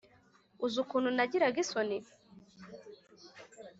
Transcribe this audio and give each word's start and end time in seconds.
uzi 0.65 0.77
ukuntu 0.83 1.09
nagiraga 1.15 1.57
isoniii 1.65 2.11